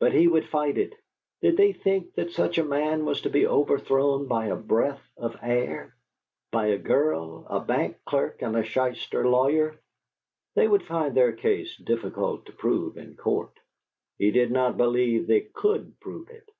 [0.00, 0.92] But he would fight it!
[1.40, 5.34] Did they think that such a man was to be overthrown by a breath of
[5.40, 5.96] air?
[6.50, 9.80] By a girl, a bank clerk, and a shyster lawyer?
[10.56, 13.58] They would find their case difficult to prove in court.
[14.18, 16.50] He did not believe they COULD prove it.